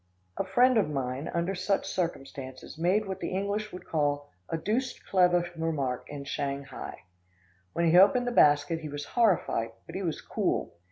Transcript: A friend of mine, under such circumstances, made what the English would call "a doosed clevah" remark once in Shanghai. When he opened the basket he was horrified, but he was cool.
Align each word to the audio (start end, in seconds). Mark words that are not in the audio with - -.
A 0.37 0.43
friend 0.43 0.79
of 0.79 0.89
mine, 0.89 1.29
under 1.31 1.53
such 1.53 1.85
circumstances, 1.87 2.75
made 2.75 3.07
what 3.07 3.19
the 3.19 3.29
English 3.29 3.71
would 3.71 3.85
call 3.85 4.31
"a 4.49 4.57
doosed 4.57 5.05
clevah" 5.05 5.45
remark 5.55 6.07
once 6.09 6.09
in 6.17 6.23
Shanghai. 6.25 7.01
When 7.73 7.87
he 7.87 7.95
opened 7.99 8.25
the 8.25 8.31
basket 8.31 8.79
he 8.79 8.89
was 8.89 9.05
horrified, 9.13 9.73
but 9.85 9.93
he 9.93 10.01
was 10.01 10.19
cool. 10.19 10.73